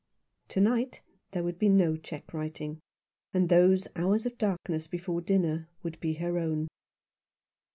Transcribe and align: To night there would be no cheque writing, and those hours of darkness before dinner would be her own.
To 0.47 0.59
night 0.59 1.03
there 1.29 1.43
would 1.43 1.59
be 1.59 1.69
no 1.69 1.95
cheque 1.95 2.33
writing, 2.33 2.79
and 3.35 3.49
those 3.49 3.87
hours 3.95 4.25
of 4.25 4.39
darkness 4.39 4.87
before 4.87 5.21
dinner 5.21 5.69
would 5.83 5.99
be 5.99 6.13
her 6.13 6.39
own. 6.39 6.69